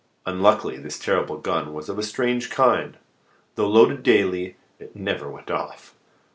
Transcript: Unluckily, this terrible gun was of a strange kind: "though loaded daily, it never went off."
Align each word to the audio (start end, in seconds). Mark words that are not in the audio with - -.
Unluckily, 0.25 0.77
this 0.77 0.97
terrible 0.97 1.37
gun 1.37 1.75
was 1.75 1.87
of 1.87 1.99
a 1.99 2.01
strange 2.01 2.49
kind: 2.49 2.97
"though 3.53 3.69
loaded 3.69 4.01
daily, 4.01 4.55
it 4.79 4.95
never 4.95 5.29
went 5.29 5.51
off." 5.51 5.93